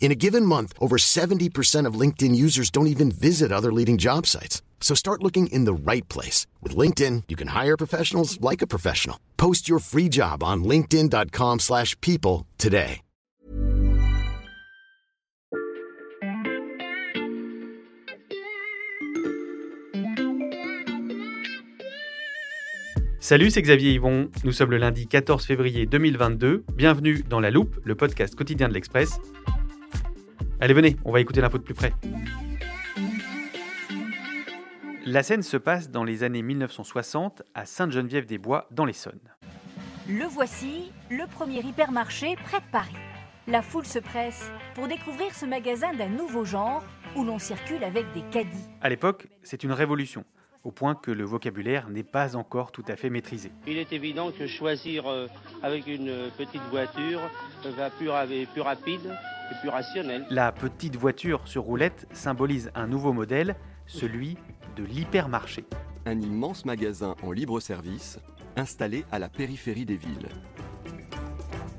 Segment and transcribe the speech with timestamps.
[0.00, 4.26] In a given month, over 70% of LinkedIn users don't even visit other leading job
[4.26, 4.62] sites.
[4.80, 6.46] So start looking in the right place.
[6.62, 9.18] With LinkedIn, you can hire professionals like a professional.
[9.36, 13.02] Post your free job on linkedin.com slash people today.
[23.20, 24.30] Salut, c'est Xavier Yvon.
[24.42, 26.64] Nous sommes le lundi 14 février 2022.
[26.74, 29.20] Bienvenue dans La Loupe, le podcast quotidien de l'Express.
[30.60, 31.92] Allez, venez, on va écouter l'info de plus près.
[35.06, 39.20] La scène se passe dans les années 1960 à Sainte-Geneviève-des-Bois, dans l'Essonne.
[40.08, 42.96] Le voici, le premier hypermarché près de Paris.
[43.46, 46.82] La foule se presse pour découvrir ce magasin d'un nouveau genre
[47.14, 48.68] où l'on circule avec des caddies.
[48.80, 50.24] À l'époque, c'est une révolution,
[50.68, 53.50] au point que le vocabulaire n'est pas encore tout à fait maîtrisé.
[53.66, 55.26] Il est évident que choisir euh,
[55.62, 57.20] avec une petite voiture
[57.64, 59.00] euh, va plus, ra- plus rapide
[59.50, 60.26] et plus rationnel.
[60.28, 64.36] La petite voiture sur roulette symbolise un nouveau modèle, celui
[64.76, 65.64] de l'hypermarché.
[66.04, 68.18] un immense magasin en libre service
[68.56, 70.28] installé à la périphérie des villes.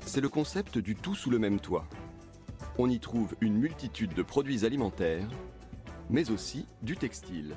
[0.01, 1.85] C'est le concept du tout sous le même toit.
[2.79, 5.27] On y trouve une multitude de produits alimentaires,
[6.09, 7.55] mais aussi du textile.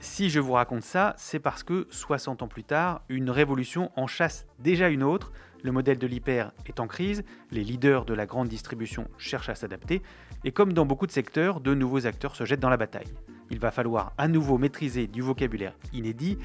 [0.00, 4.06] Si je vous raconte ça, c'est parce que 60 ans plus tard, une révolution en
[4.06, 5.32] chasse déjà une autre.
[5.64, 9.56] Le modèle de l'hyper est en crise, les leaders de la grande distribution cherchent à
[9.56, 10.02] s'adapter,
[10.44, 13.12] et comme dans beaucoup de secteurs, de nouveaux acteurs se jettent dans la bataille.
[13.50, 16.38] Il va falloir à nouveau maîtriser du vocabulaire inédit.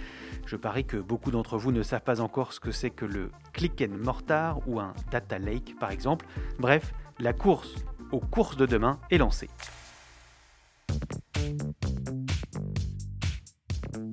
[0.48, 3.30] Je parie que beaucoup d'entre vous ne savent pas encore ce que c'est que le
[3.52, 6.26] click and mortar ou un data lake par exemple.
[6.58, 7.76] Bref, la course
[8.12, 9.50] aux courses de demain est lancée.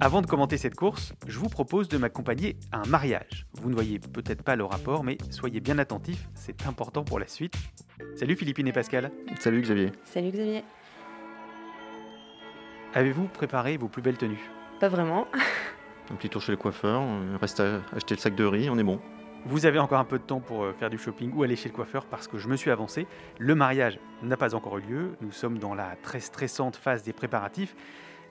[0.02, 3.46] Avant de commenter cette course, je vous propose de m'accompagner à un mariage.
[3.52, 7.26] Vous ne voyez peut-être pas le rapport, mais soyez bien attentifs, c'est important pour la
[7.26, 7.52] suite.
[8.16, 9.12] Salut Philippine et Pascal.
[9.38, 9.92] Salut Xavier.
[10.06, 10.64] Salut Xavier.
[12.94, 14.50] Avez-vous préparé vos plus belles tenues?
[14.80, 15.26] Pas vraiment.
[16.10, 18.78] Un petit tour chez le coiffeur, il reste à acheter le sac de riz, on
[18.78, 18.98] est bon.
[19.44, 21.68] Vous avez encore un peu de temps pour euh, faire du shopping ou aller chez
[21.68, 23.06] le coiffeur parce que je me suis avancé.
[23.38, 25.16] Le mariage n'a pas encore eu lieu.
[25.22, 27.74] Nous sommes dans la très stressante phase des préparatifs.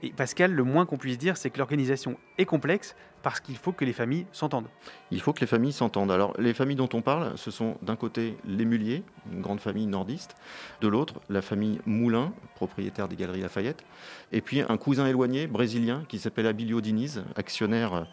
[0.01, 3.73] Et Pascal, le moins qu'on puisse dire, c'est que l'organisation est complexe parce qu'il faut
[3.73, 4.69] que les familles s'entendent.
[5.11, 6.11] Il faut que les familles s'entendent.
[6.11, 9.87] Alors, les familles dont on parle, ce sont d'un côté les Mulliers, une grande famille
[9.87, 10.35] nordiste,
[10.79, 13.83] de l'autre, la famille Moulin, propriétaire des Galeries Lafayette,
[14.31, 18.03] et puis un cousin éloigné, brésilien, qui s'appelle Abilio Diniz, actionnaire euh,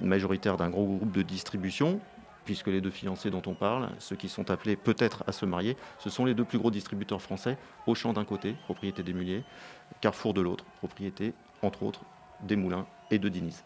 [0.00, 2.00] majoritaire d'un gros groupe de distribution,
[2.44, 5.76] puisque les deux fiancés dont on parle, ceux qui sont appelés peut-être à se marier,
[5.98, 9.44] ce sont les deux plus gros distributeurs français, Auchan d'un côté, propriété des Mulliers,
[10.00, 12.02] Carrefour de l'autre, propriété, entre autres,
[12.42, 13.64] des Moulins et de Diniz.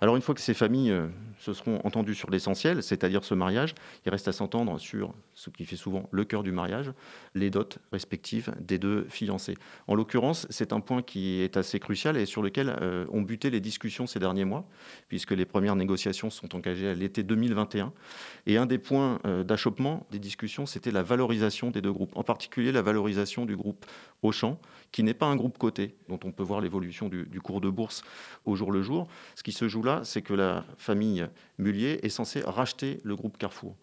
[0.00, 1.06] Alors une fois que ces familles euh,
[1.38, 3.74] se seront entendues sur l'essentiel, c'est-à-dire ce mariage,
[4.04, 6.92] il reste à s'entendre sur ce qui fait souvent le cœur du mariage,
[7.34, 9.56] les dots respectives des deux fiancés.
[9.86, 13.48] En l'occurrence, c'est un point qui est assez crucial et sur lequel euh, ont buté
[13.48, 14.68] les discussions ces derniers mois,
[15.08, 17.92] puisque les premières négociations sont engagées à l'été 2021.
[18.46, 22.22] Et un des points euh, d'achoppement des discussions, c'était la valorisation des deux groupes, en
[22.22, 23.86] particulier la valorisation du groupe
[24.22, 24.58] Auchan,
[24.92, 27.70] qui n'est pas un groupe coté, dont on peut voir l'évolution du, du cours de
[27.70, 28.02] bourse
[28.44, 29.08] au jour le jour.
[29.34, 31.26] Ce qui se joue c'est que la famille
[31.58, 33.76] Mullier est censée racheter le groupe Carrefour.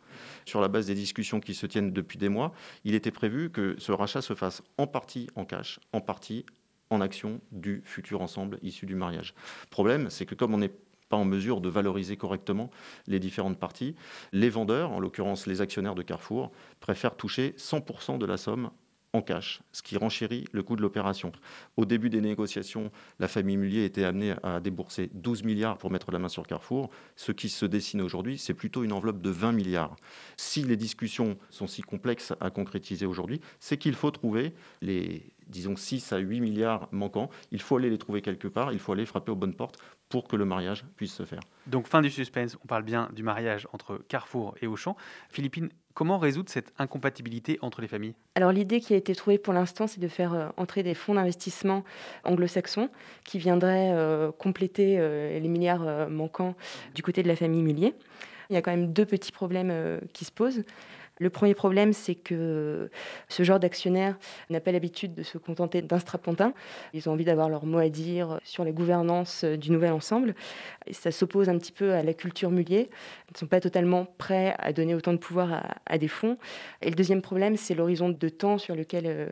[0.46, 2.54] Sur la base des discussions qui se tiennent depuis des mois,
[2.84, 6.46] il était prévu que ce rachat se fasse en partie en cash, en partie
[6.90, 9.34] en action du futur ensemble issu du mariage.
[9.70, 10.74] Problème, c'est que comme on n'est
[11.10, 12.70] pas en mesure de valoriser correctement
[13.08, 13.96] les différentes parties,
[14.32, 18.72] les vendeurs, en l'occurrence les actionnaires de Carrefour, préfèrent toucher 100% de la somme
[19.14, 21.32] en cash, ce qui renchérit le coût de l'opération.
[21.78, 26.12] Au début des négociations, la famille Mullier était amenée à débourser 12 milliards pour mettre
[26.12, 26.90] la main sur Carrefour.
[27.16, 29.96] Ce qui se dessine aujourd'hui, c'est plutôt une enveloppe de 20 milliards.
[30.36, 35.76] Si les discussions sont si complexes à concrétiser aujourd'hui, c'est qu'il faut trouver les disons
[35.76, 37.30] 6 à 8 milliards manquants.
[37.52, 39.78] Il faut aller les trouver quelque part, il faut aller frapper aux bonnes portes
[40.10, 41.42] pour que le mariage puisse se faire.
[41.68, 44.96] Donc fin du suspense, on parle bien du mariage entre Carrefour et Auchan.
[45.30, 48.16] Philippine, comment résoudre cette incompatibilité entre les familles?
[48.36, 51.16] Alors l'idée qui a été trouvée pour l'instant, c'est de faire euh, entrer des fonds
[51.16, 51.84] d'investissement
[52.24, 52.90] anglo-saxons
[53.24, 56.56] qui viendraient euh, compléter euh, les milliards manquants
[56.96, 57.94] du côté de la famille Mullier.
[58.50, 60.64] Il y a quand même deux petits problèmes qui se posent.
[61.24, 62.90] Le premier problème, c'est que
[63.30, 64.18] ce genre d'actionnaire
[64.50, 66.54] n'a pas l'habitude de se contenter d'un strapontin.
[66.94, 70.36] Ils ont envie d'avoir leur mot à dire sur la gouvernance du nouvel ensemble.
[70.92, 72.90] Ça s'oppose un petit peu à la culture mulier.
[73.30, 76.38] Ils ne sont pas totalement prêts à donner autant de pouvoir à, des fonds.
[76.82, 79.28] Et le deuxième problème, c'est l'horizon de temps sur lequel euh,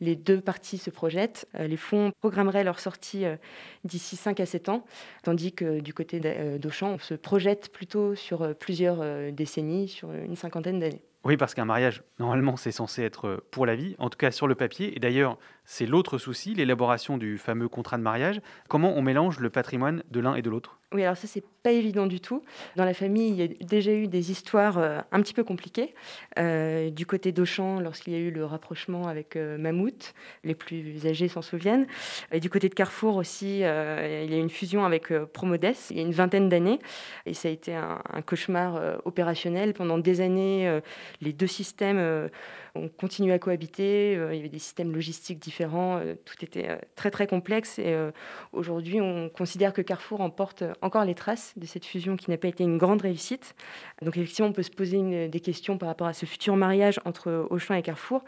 [0.00, 1.46] les deux parties se projettent.
[1.58, 3.36] Euh, les fonds programmeraient leur sortie euh,
[3.84, 4.86] d'ici 5 à 7 ans,
[5.22, 6.18] tandis que du côté
[6.58, 11.02] d'Auchan, on se projette plutôt sur plusieurs décennies, sur une cinquantaine d'années.
[11.26, 14.46] Oui, parce qu'un mariage, normalement, c'est censé être pour la vie, en tout cas sur
[14.46, 14.96] le papier.
[14.96, 18.40] Et d'ailleurs, c'est l'autre souci, l'élaboration du fameux contrat de mariage.
[18.68, 20.78] Comment on mélange le patrimoine de l'un et de l'autre?
[20.92, 22.44] Oui, alors ça, c'est pas évident du tout.
[22.76, 25.94] Dans la famille, il y a déjà eu des histoires euh, un petit peu compliquées.
[26.38, 30.14] Euh, du côté d'Auchan, lorsqu'il y a eu le rapprochement avec euh, Mammouth,
[30.44, 31.88] les plus âgés s'en souviennent.
[32.30, 35.96] Et du côté de Carrefour aussi, il y a eu une fusion avec Promodes il
[35.96, 36.78] y a une vingtaine d'années.
[37.26, 39.74] Et ça a été un cauchemar opérationnel.
[39.74, 40.80] Pendant des années,
[41.20, 42.28] les deux systèmes
[42.76, 44.12] ont continué à cohabiter.
[44.12, 47.92] il y avait des systèmes logistiques différents euh, tout était euh, très très complexe et
[47.92, 48.10] euh,
[48.52, 52.48] aujourd'hui on considère que Carrefour emporte encore les traces de cette fusion qui n'a pas
[52.48, 53.54] été une grande réussite.
[54.02, 57.46] Donc effectivement on peut se poser des questions par rapport à ce futur mariage entre
[57.50, 58.24] Auchan et Carrefour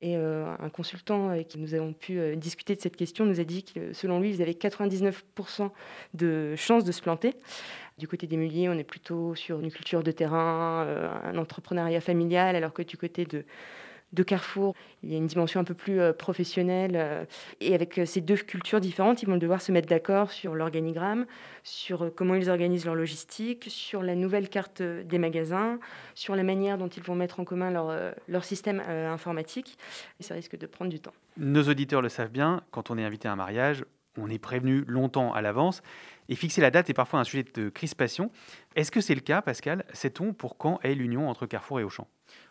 [0.00, 3.64] et un consultant avec qui nous avons pu discuter de cette question nous a dit
[3.64, 5.70] que selon lui ils avaient 99%
[6.14, 7.34] de chances de se planter.
[7.98, 10.86] Du côté des Mulliers, on est plutôt sur une culture de terrain,
[11.24, 13.44] un entrepreneuriat familial, alors que du côté de,
[14.12, 14.74] de Carrefour.
[15.02, 16.92] Il y a une dimension un peu plus euh, professionnelle.
[16.94, 17.24] Euh,
[17.60, 21.26] et avec euh, ces deux cultures différentes, ils vont devoir se mettre d'accord sur l'organigramme,
[21.62, 25.78] sur comment ils organisent leur logistique, sur la nouvelle carte des magasins,
[26.14, 29.78] sur la manière dont ils vont mettre en commun leur, leur système informatique.
[30.20, 31.12] Et ça risque de prendre du temps.
[31.36, 33.84] Nos auditeurs le savent bien, quand on est invité à un mariage,
[34.18, 35.82] on est prévenu longtemps à l'avance.
[36.28, 38.30] Et fixer la date est parfois un sujet de crispation.
[38.76, 39.84] Est-ce que c'est le cas, Pascal?
[39.92, 42.06] Sait-on pour quand est l'union entre Carrefour et Auchan?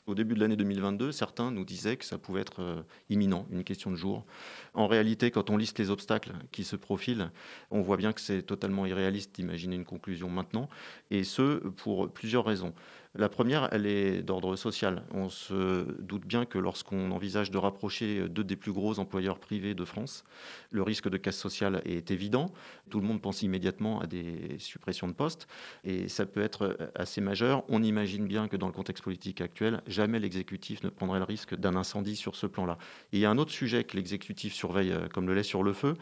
[0.08, 3.64] Au début de l'année 2022, certains nous disaient que ça pouvait être euh, imminent, une
[3.64, 4.26] question de jour.
[4.74, 7.32] En réalité, quand on liste les obstacles qui se profilent,
[7.70, 10.70] on voit bien que c'est totalement irréaliste d'imaginer une conclusion maintenant,
[11.12, 12.74] et ce, pour plusieurs raisons.
[13.14, 15.04] La première, elle est d'ordre social.
[15.12, 19.74] On se doute bien que lorsqu'on envisage de rapprocher deux des plus gros employeurs privés
[19.74, 20.24] de France,
[20.70, 22.54] le risque de casse sociale est évident.
[22.90, 25.50] Tout le monde pense immédiatement à des suppressions de postes
[25.84, 27.66] et ça peut être assez majeur.
[27.68, 31.56] On imagine bien que dans le contexte politique actuel, jamais l'exécutif ne prendrait le risque
[31.56, 32.78] d'un incendie sur ce plan-là.
[33.12, 35.74] il y a un autre sujet que l'exécutif surveille euh, comme le lait sur le
[35.74, 35.96] feu,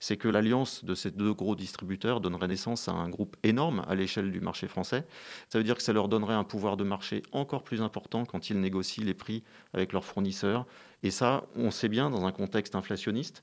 [0.00, 3.94] c'est que l'alliance de ces deux gros distributeurs donnerait naissance à un groupe énorme à
[3.94, 5.06] l'échelle du marché français.
[5.48, 8.50] Ça veut dire que ça leur donnerait un pouvoir de marché encore plus important quand
[8.50, 9.42] ils négocient les prix
[9.72, 10.66] avec leurs fournisseurs.
[11.02, 13.42] Et ça, on sait bien, dans un contexte inflationniste,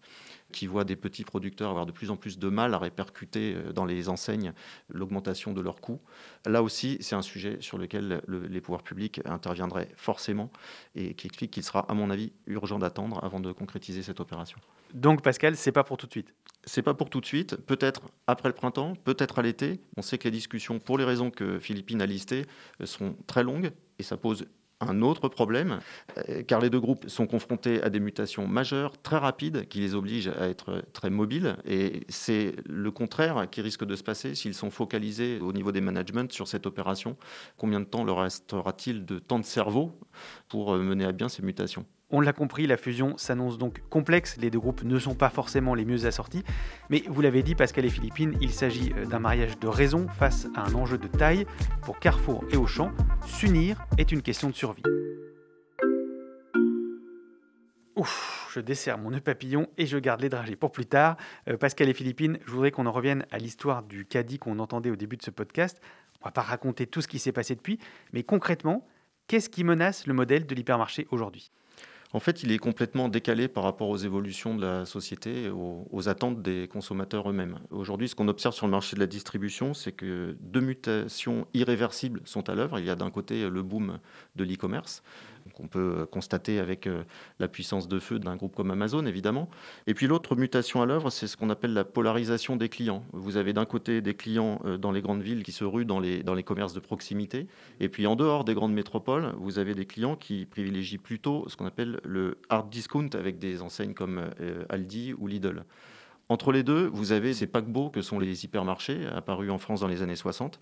[0.53, 3.73] qui voit des petits producteurs avoir de plus en plus de mal à répercuter euh,
[3.73, 4.53] dans les enseignes
[4.88, 6.00] l'augmentation de leurs coûts.
[6.45, 10.51] Là aussi, c'est un sujet sur lequel les pouvoirs publics interviendraient forcément
[10.95, 14.59] et qui explique qu'il sera, à mon avis, urgent d'attendre avant de concrétiser cette opération.
[14.94, 16.33] Donc Pascal, c'est pas pour tout de suite.
[16.65, 17.56] C'est pas pour tout de suite.
[17.57, 19.81] Peut-être après le printemps, peut-être à l'été.
[19.97, 22.45] On sait que les discussions, pour les raisons que Philippine a listées,
[22.80, 24.45] euh, sont très longues et ça pose
[24.80, 25.80] un autre problème,
[26.30, 29.95] euh, car les deux groupes sont confrontés à des mutations majeures, très rapides, qui les
[29.95, 31.56] obligent à être très mobiles.
[31.65, 35.81] Et c'est le contraire qui risque de se passer s'ils sont focalisés au niveau des
[35.81, 37.18] managements sur cette opération.
[37.57, 39.97] Combien de temps leur restera-t-il de temps de cerveau
[40.47, 41.85] pour euh, mener à bien ces mutations?
[42.13, 45.73] On l'a compris, la fusion s'annonce donc complexe, les deux groupes ne sont pas forcément
[45.73, 46.43] les mieux assortis,
[46.91, 50.47] mais vous l'avez dit Pascal et Philippine, il s'agit euh, d'un mariage de raison face
[50.55, 51.47] à un enjeu de taille.
[51.81, 52.91] Pour Carrefour et Auchan,
[53.25, 54.83] s'unir est une question de survie.
[57.95, 61.17] Ouf, je desserre mon nœud papillon et je garde les dragées pour plus tard.
[61.49, 64.91] Euh, Pascal et Philippine, je voudrais qu'on en revienne à l'histoire du caddie qu'on entendait
[64.91, 65.81] au début de ce podcast.
[66.21, 67.79] On va pas raconter tout ce qui s'est passé depuis,
[68.11, 68.87] mais concrètement,
[69.27, 71.51] qu'est-ce qui menace le modèle de l'hypermarché aujourd'hui?
[72.13, 76.09] En fait, il est complètement décalé par rapport aux évolutions de la société, aux, aux
[76.09, 77.57] attentes des consommateurs eux-mêmes.
[77.71, 82.21] Aujourd'hui, ce qu'on observe sur le marché de la distribution, c'est que deux mutations irréversibles
[82.25, 82.77] sont à l'œuvre.
[82.77, 83.97] Il y a d'un côté le boom
[84.35, 85.01] de l'e-commerce,
[85.54, 86.88] qu'on peut constater avec
[87.40, 89.50] la puissance de feu d'un groupe comme Amazon, évidemment.
[89.88, 93.04] Et puis l'autre mutation à l'œuvre, c'est ce qu'on appelle la polarisation des clients.
[93.14, 96.23] Vous avez d'un côté des clients dans les grandes villes qui se ruent dans les,
[96.23, 97.47] dans les commerces de proximité,
[97.80, 101.56] et puis en dehors des grandes métropoles, vous avez des clients qui privilégient plutôt ce
[101.56, 104.30] qu'on appelle le hard discount avec des enseignes comme
[104.69, 105.64] Aldi ou Lidl.
[106.33, 109.87] Entre les deux, vous avez ces paquebots que sont les hypermarchés, apparus en France dans
[109.87, 110.59] les années 60,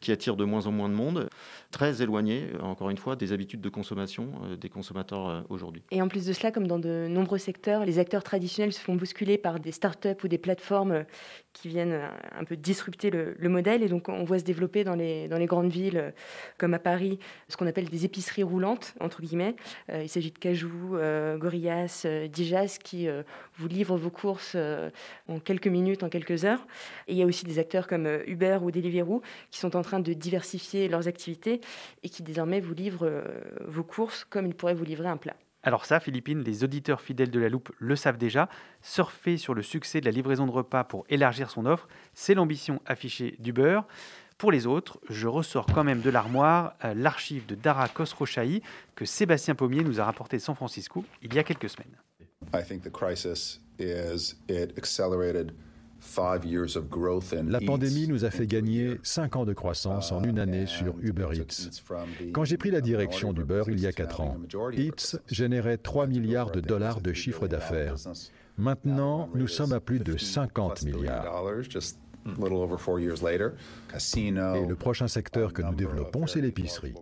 [0.00, 1.28] qui attirent de moins en moins de monde,
[1.70, 5.84] très éloignés, encore une fois, des habitudes de consommation euh, des consommateurs euh, aujourd'hui.
[5.92, 8.96] Et en plus de cela, comme dans de nombreux secteurs, les acteurs traditionnels se font
[8.96, 11.04] bousculer par des start-up ou des plateformes
[11.52, 12.00] qui viennent
[12.36, 13.84] un peu disrupter le, modèle.
[13.84, 16.14] Et donc, on voit se développer dans les, grandes villes,
[16.58, 19.54] comme à Paris, ce qu'on appelle des épiceries roulantes, entre guillemets.
[19.90, 20.96] Euh, il s'agit de Cajou,
[21.38, 23.06] Gorillas, Dijas, qui
[23.56, 24.56] vous livrent vos courses
[25.28, 26.66] en quelques minutes, en quelques heures.
[27.08, 29.82] Et il y a aussi des acteurs comme euh, Uber ou Deliveroo qui sont en
[29.82, 31.60] train de diversifier leurs activités
[32.02, 33.22] et qui désormais vous livrent euh,
[33.66, 35.36] vos courses comme ils pourraient vous livrer un plat.
[35.64, 38.48] Alors ça, Philippine, les auditeurs fidèles de la loupe le savent déjà.
[38.80, 42.80] Surfer sur le succès de la livraison de repas pour élargir son offre, c'est l'ambition
[42.84, 43.80] affichée d'Uber.
[44.38, 48.60] Pour les autres, je ressors quand même de l'armoire euh, l'archive de Dara Khosrowshahi
[48.96, 51.96] que Sébastien Pommier nous a rapporté de San Francisco il y a quelques semaines.
[57.48, 61.28] La pandémie nous a fait gagner 5 ans de croissance en une année sur Uber
[61.32, 61.70] Eats.
[62.32, 64.36] Quand j'ai pris la direction d'Uber il y a 4 ans,
[64.76, 67.94] Eats générait 3 milliards de dollars de chiffre d'affaires.
[68.58, 71.44] Maintenant, nous sommes à plus de 50 milliards.
[74.14, 76.94] Et le prochain secteur que nous développons, c'est l'épicerie.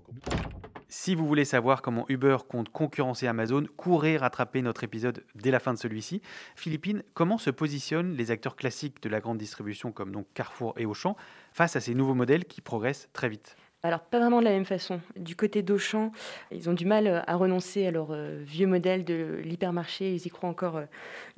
[0.93, 5.61] Si vous voulez savoir comment Uber compte concurrencer Amazon, courez rattraper notre épisode dès la
[5.61, 6.21] fin de celui-ci.
[6.57, 10.87] Philippine, comment se positionnent les acteurs classiques de la grande distribution comme donc Carrefour et
[10.87, 11.17] Auchan
[11.53, 13.55] face à ces nouveaux modèles qui progressent très vite?
[13.83, 15.01] Alors, pas vraiment de la même façon.
[15.17, 16.13] Du côté d'Auchan,
[16.51, 20.13] ils ont du mal euh, à renoncer à leur euh, vieux modèle de l'hypermarché.
[20.13, 20.85] Ils y croient encore euh,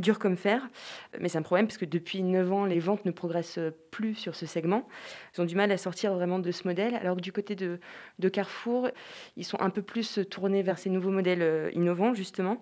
[0.01, 0.69] dur comme fer.
[1.21, 3.61] Mais c'est un problème parce que depuis 9 ans, les ventes ne progressent
[3.93, 4.89] plus sur ce segment.
[5.37, 6.97] Ils ont du mal à sortir vraiment de ce modèle.
[6.97, 7.79] Alors que du côté de,
[8.19, 8.89] de Carrefour,
[9.37, 12.61] ils sont un peu plus tournés vers ces nouveaux modèles innovants, justement.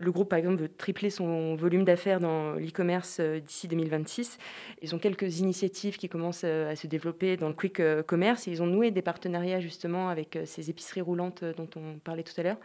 [0.00, 4.38] Le groupe, par exemple, veut tripler son volume d'affaires dans l'e-commerce euh, d'ici 2026.
[4.80, 8.46] Ils ont quelques initiatives qui commencent euh, à se développer dans le quick euh, commerce.
[8.46, 12.44] ils ont noué des partenariats justement avec ces épiceries roulantes dont on parlait tout à
[12.44, 12.58] l'heure.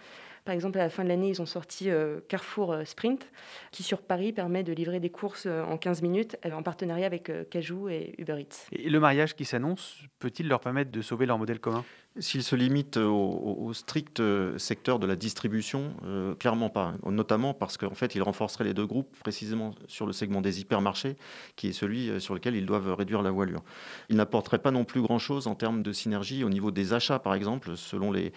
[0.45, 1.89] Par exemple, à la fin de l'année, ils ont sorti
[2.27, 3.31] Carrefour Sprint,
[3.71, 7.89] qui sur Paris permet de livrer des courses en 15 minutes en partenariat avec Cajou
[7.89, 8.67] et Uber Eats.
[8.71, 11.83] Et le mariage qui s'annonce peut-il leur permettre de sauver leur modèle commun?
[12.19, 16.93] S'il se limite au, strict euh, secteur de la distribution, euh, clairement pas.
[17.07, 21.15] Notamment parce qu'en fait, il renforcerait les deux groupes précisément sur le segment des hypermarchés,
[21.55, 23.63] qui est celui euh, sur lequel ils doivent réduire la voilure.
[24.09, 27.33] Il n'apporterait pas non plus grand-chose en termes de synergie au niveau des achats, par
[27.33, 27.75] exemple.
[27.75, 28.31] Selon les,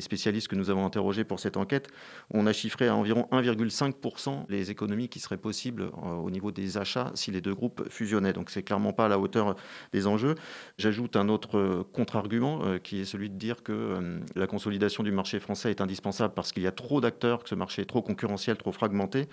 [0.00, 1.88] spécialistes que nous avons interrogés pour cette enquête,
[2.30, 7.10] on a chiffré à environ 1,5% les économies qui seraient possibles au niveau des achats
[7.14, 8.32] si les deux groupes fusionnaient.
[8.32, 9.56] Donc c'est clairement pas à la hauteur
[9.92, 10.34] des enjeux.
[10.78, 15.40] J'ajoute un autre contre-argument qui est celui de dire que euh, la consolidation du marché
[15.40, 18.56] français est indispensable parce qu'il y a trop d'acteurs, que ce marché est trop concurrentiel,
[18.56, 19.28] trop fragmenté.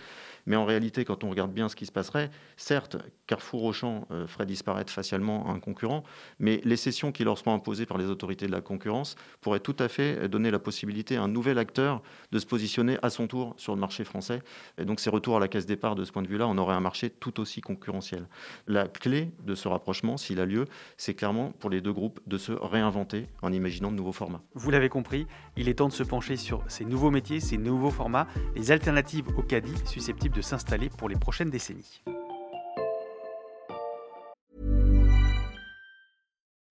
[0.46, 2.98] Mais en réalité, quand on regarde bien ce qui se passerait, certes,
[3.28, 6.04] Carrefour Auchan euh, ferait disparaître facialement un concurrent,
[6.40, 9.76] mais les cessions qui leur seront imposées par les autorités de la concurrence pourraient tout
[9.80, 12.02] à fait donner la possibilité à un nouvel acteur
[12.32, 14.42] de se positionner à son tour sur le marché français.
[14.78, 16.76] Et donc, ces retours à la caisse départ de ce point de vue-là, on aurait
[16.76, 18.28] un marché tout aussi concurrentiel.
[18.68, 20.66] La clé de ce rapprochement, s'il a lieu,
[20.98, 24.42] c'est clairement pour les deux groupes de se réinventer en imaginant de nouveaux formats.
[24.54, 27.92] Vous l'avez compris, il est temps de se pencher sur ces nouveaux métiers, ces nouveaux
[27.92, 32.02] formats, les alternatives au caddie susceptibles de s'installer pour les prochaines décennies.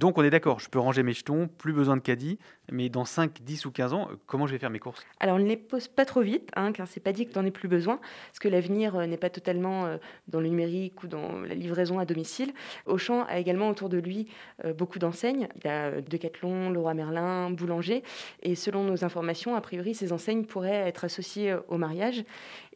[0.00, 2.38] Donc on est d'accord, je peux ranger mes jetons, plus besoin de caddie,
[2.72, 5.04] mais dans 5, 10 ou 15 ans, comment je vais faire mes courses?
[5.20, 7.38] Alors on ne les pose pas trop vite, hein, car c'est pas dit que tu
[7.38, 11.02] n'en aies plus besoin, parce que l'avenir euh, n'est pas totalement euh, dans le numérique
[11.02, 12.54] ou dans la livraison à domicile.
[12.86, 14.28] Auchan a également autour de lui
[14.64, 15.48] euh, beaucoup d'enseignes.
[15.62, 18.02] Il a Decathlon, Leroy Merlin, Boulanger,
[18.42, 22.24] et selon nos informations, a priori, ces enseignes pourraient être associées au mariage.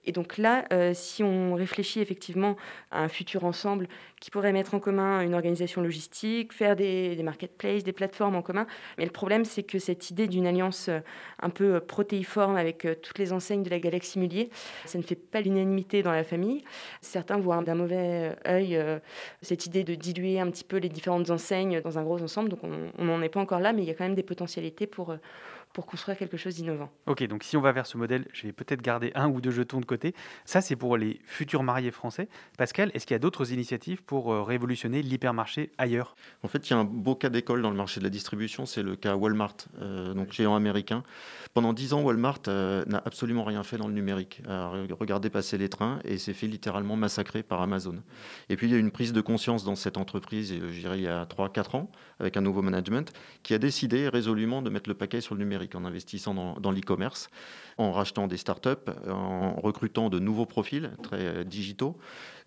[0.06, 2.56] Et donc là, si on réfléchit effectivement
[2.90, 3.88] à un futur ensemble
[4.20, 8.66] qui pourrait mettre en commun une organisation logistique, faire des, marketplaces, des plateformes en commun,
[8.98, 10.90] mais le problème c'est que cette idée d'une alliance
[11.40, 14.50] un peu protéiforme avec toutes les enseignes de la galaxie Mullier,
[14.84, 16.64] ça ne fait pas l'unanimité dans la famille.
[17.00, 18.82] Certains voient d'un mauvais œil
[19.42, 22.60] cette idée de diluer un petit peu les différentes enseignes dans un gros ensemble, donc
[22.62, 25.14] on n'en est pas encore là, mais il y a quand même des potentialités pour
[25.74, 26.90] pour construire quelque chose d'innovant.
[27.06, 29.50] Ok, donc si on va vers ce modèle, je vais peut-être garder un ou deux
[29.50, 30.14] jetons de côté.
[30.46, 32.28] Ça, c'est pour les futurs mariés français.
[32.56, 36.14] Pascal, est-ce qu'il y a d'autres initiatives pour euh, révolutionner l'hypermarché ailleurs?
[36.44, 38.66] En fait, il y a un beau cas d'école dans le marché de la distribution,
[38.66, 41.02] c'est le cas Walmart, euh, donc géant américain.
[41.54, 44.42] Pendant dix ans, Walmart euh, n'a absolument rien fait dans le numérique.
[44.48, 48.02] regardez passer les trains et s'est fait littéralement massacrer par Amazon.
[48.48, 51.04] Et puis, il y a une prise de conscience dans cette entreprise, je dirais, il
[51.04, 53.12] y a 3-4 ans, avec un nouveau management,
[53.44, 57.30] qui a décidé résolument de mettre le paquet sur le numérique en investissant dans, l'e-commerce,
[57.78, 61.96] en rachetant des startups, en recrutant de nouveaux profils très euh, digitaux.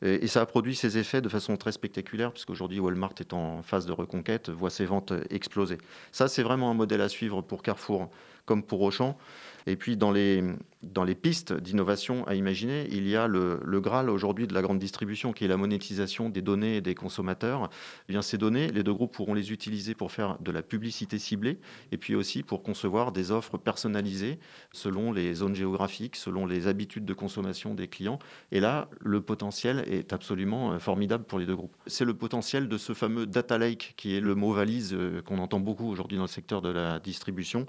[0.03, 3.85] Et, ça a produit ses effets de façon très spectaculaire, puisqu'aujourd'hui Walmart est en phase
[3.85, 5.77] de reconquête, voit ses ventes exploser.
[6.11, 8.09] Ça, c'est vraiment un modèle à suivre pour Carrefour
[8.45, 9.17] comme pour Auchan.
[9.67, 10.43] Et puis dans les,
[10.81, 14.61] dans les pistes d'innovation à imaginer, il y a le, le Graal aujourd'hui de la
[14.61, 17.69] grande distribution, qui est la monétisation des données des consommateurs.
[18.09, 21.59] Eh ces données, les deux groupes pourront les utiliser pour faire de la publicité ciblée,
[21.91, 24.39] et puis aussi pour concevoir des offres personnalisées
[24.71, 28.19] selon les zones géographiques, selon les habitudes de consommation des clients.
[28.51, 31.75] Et là, le potentiel est absolument euh, formidable pour les deux groupes.
[31.85, 35.39] C'est le potentiel de ce fameux data lake, qui est le mot valise euh, qu'on
[35.39, 37.65] entend beaucoup aujourd'hui dans le secteur de la distribution,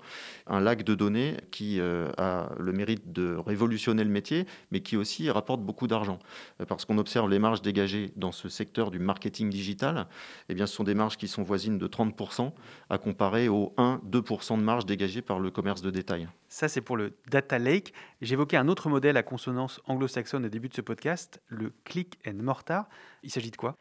[0.46, 4.96] un lac de données qui euh, a le mérite de révolutionner le métier, mais qui
[4.96, 6.18] aussi rapporte beaucoup d'argent.
[6.60, 10.06] Euh, parce qu'on observe les marges dégagées dans ce secteur du marketing digital,
[10.48, 12.52] eh bien, ce sont des marges qui sont voisines de 30%
[12.90, 16.28] à comparer aux 1-2% de marge dégagées par le commerce de détail.
[16.48, 17.92] Ça, c'est pour le data lake.
[18.22, 22.42] J'évoquais un autre modèle à consonance anglo-saxonne au début de ce podcast, le click and
[22.42, 22.88] mortar.
[23.22, 23.76] Il s'agit de quoi?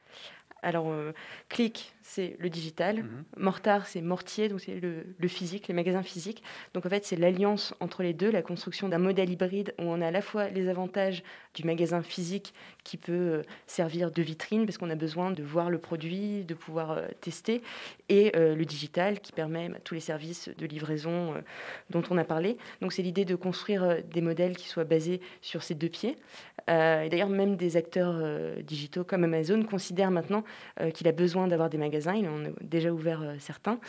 [0.63, 1.13] Alors, euh,
[1.49, 3.03] click, c'est le digital.
[3.03, 3.23] Mhm.
[3.35, 6.41] Mortar, c'est mortier, donc c'est le, physique, les magasins physiques.
[6.73, 10.01] Donc, en fait, c'est l'alliance entre les deux, la construction d'un modèle hybride où on
[10.01, 11.21] a à la fois les avantages
[11.53, 12.53] du magasin physique
[12.85, 16.53] qui peut euh, servir de vitrine parce qu'on a besoin de voir le produit, de
[16.53, 17.61] pouvoir euh, tester,
[18.07, 21.33] et le digital qui permet bah, tous les services de livraison
[21.89, 22.57] dont on a parlé.
[22.81, 26.15] Donc, c'est l'idée de construire des modèles qui soient basés sur ces deux pieds.
[26.69, 28.21] et d'ailleurs, même des acteurs
[28.63, 30.43] digitaux comme Amazon considèrent maintenant
[30.81, 31.96] euh, qu'il a besoin d'avoir des magasins.
[31.99, 33.79] Il en a déjà ouvert euh, certains.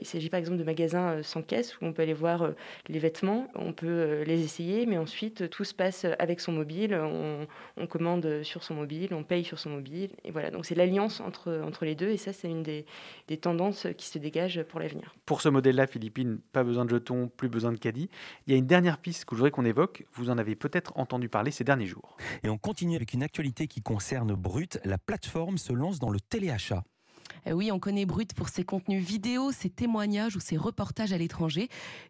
[0.00, 2.50] Il s'agit par exemple de magasins euh, sans caisse où on peut aller voir
[2.88, 6.94] les vêtements, on peut les essayer, mais ensuite tout se passe avec son mobile.
[6.94, 7.46] On,
[7.86, 10.10] commande sur son mobile, on paye sur son mobile.
[10.24, 12.08] Et voilà, donc c'est l'alliance entre, entre les deux.
[12.08, 12.86] Et ça, c'est une des,
[13.28, 15.14] des tendances qui se dégagent pour l'avenir.
[15.26, 18.08] Pour ce modèle-là, Philippine, pas besoin de jetons, plus besoin de caddie.
[18.46, 20.06] Il y a une dernière piste que je voudrais qu'on évoque.
[20.14, 22.16] Vous en avez peut-être entendu parler ces derniers jours.
[22.42, 24.78] Et on continue avec une actualité qui concerne Brut.
[24.84, 26.84] La plateforme se lance dans le téléachat.
[27.46, 31.18] Euh, oui, on connaît Brut pour ses contenus vidéo, ses témoignages ou ses reportages à
[31.18, 31.68] l'étranger.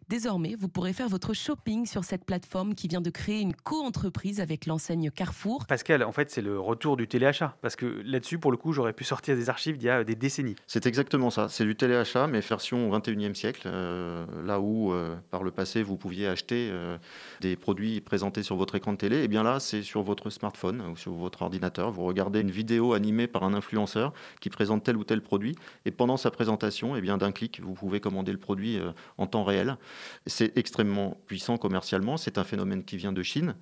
[0.09, 4.39] Désormais, vous pourrez faire votre shopping sur cette plateforme qui vient de créer une co-entreprise
[4.39, 5.65] avec l'enseigne Carrefour.
[5.67, 7.57] Pascal, en fait, c'est le retour du téléachat.
[7.61, 10.15] Parce que là-dessus, pour le coup, j'aurais pu sortir des archives d'il y a des
[10.15, 10.55] décennies.
[10.67, 11.49] C'est exactement ça.
[11.49, 13.63] C'est du téléachat, mais version 21e siècle.
[13.65, 16.71] Euh, là où, euh, par le passé, vous pouviez acheter
[17.41, 20.29] des produits présentés sur votre écran de télé, et eh bien là, c'est sur votre
[20.29, 21.91] smartphone ou sur votre ordinateur.
[21.91, 25.57] Vous regardez une vidéo animée par un influenceur qui présente tel ou tel produit.
[25.83, 29.27] Et pendant sa présentation, eh bien, d'un clic, vous pouvez commander le produit euh, en
[29.27, 29.75] temps réel.
[30.25, 32.15] C'est extrêmement puissant commercialement.
[32.15, 33.55] C'est un phénomène qui vient de Chine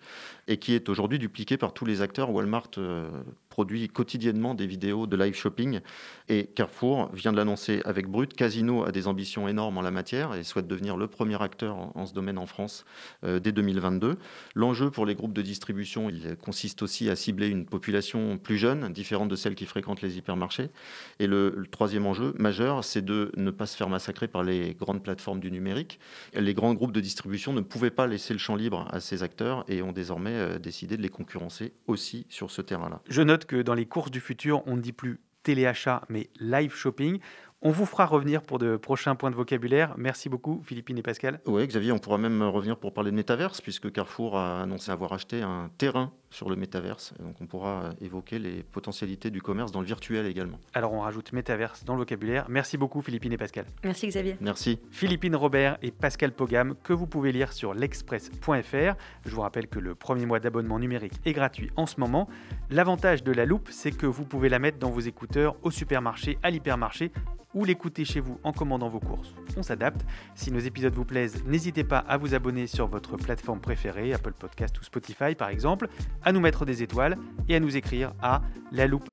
[0.48, 2.30] et qui est aujourd'hui dupliqué par tous les acteurs.
[2.30, 3.10] Walmart euh,
[3.54, 5.80] produit quotidiennement des vidéos de live shopping
[6.28, 8.34] et Carrefour vient de l'annoncer avec Brut.
[8.34, 12.08] Casino a des ambitions énormes en la matière et souhaite devenir le premier acteur en,
[12.08, 12.84] ce domaine en France
[13.24, 14.18] euh, dès 2022.
[14.56, 18.92] L'enjeu pour les groupes de distribution, il consiste aussi à cibler une population plus jeune,
[18.92, 20.72] différente de celle qui fréquente les hypermarchés.
[21.20, 25.04] Et le, troisième enjeu majeur, c'est de ne pas se faire massacrer par les grandes
[25.04, 26.00] plateformes du numérique.
[26.34, 29.64] Les grands groupes de distribution ne pouvaient pas laisser le champ libre à ces acteurs
[29.68, 33.00] et ont désormais euh, décidé de les concurrencer aussi sur ce terrain-là.
[33.46, 37.20] Que dans les courses du futur, on ne dit plus téléachat, mais live shopping.
[37.66, 39.94] On vous fera revenir pour de prochains points de vocabulaire.
[39.98, 41.40] Merci beaucoup, Philippine et Pascal.
[41.46, 45.14] Oui, Xavier, on pourra même revenir pour parler de métaverse, puisque Carrefour a annoncé avoir
[45.14, 47.14] acheté un terrain sur le métaverse.
[47.20, 50.60] Donc on pourra évoquer les potentialités du commerce dans le virtuel également.
[50.74, 52.48] Alors on rajoute métaverse dans le vocabulaire.
[52.50, 53.66] Merci beaucoup, Philippine et Pascal.
[53.86, 54.36] Merci, Xavier.
[54.42, 54.80] Merci.
[54.92, 58.98] Philippine Robert et Pascal Pogam, que vous pouvez lire sur l'express.fr.
[59.26, 62.28] Je vous rappelle que le premier mois d'abonnement numérique est gratuit en ce moment.
[62.70, 66.38] L'avantage de la loupe, c'est que vous pouvez la mettre dans vos écouteurs au supermarché,
[66.44, 67.14] à l'hypermarché
[67.54, 69.34] ou l'écouter chez vous en commandant vos courses.
[69.58, 70.06] On s'adapte.
[70.36, 74.34] Si nos épisodes vous plaisent, n'hésitez pas à vous abonner sur votre plateforme préférée, Apple
[74.34, 75.88] Podcast ou Spotify par exemple,
[76.24, 79.08] à nous mettre des étoiles et à nous écrire à la loupe.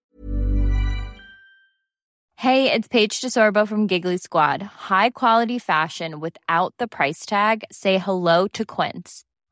[2.37, 4.63] Hey, it's Paige DeSorbo from Giggly Squad.
[4.63, 7.65] High quality fashion without the price tag.
[7.71, 9.25] Say hello to Quince.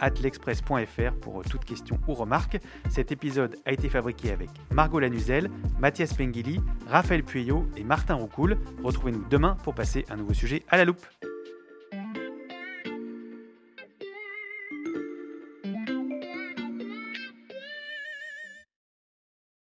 [0.00, 2.58] At l'express.fr pour toute question ou remarque.
[2.88, 8.58] Cet épisode a été fabriqué avec Margot Lanuzel, Mathias Pengili, Raphaël Pueyo et Martin Roucoul.
[8.82, 11.06] Retrouvez-nous demain pour passer un nouveau sujet à la loupe.